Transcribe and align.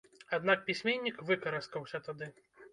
Аднак 0.37 0.63
пісьменнік 0.69 1.21
выкараскаўся 1.29 2.05
тады. 2.11 2.35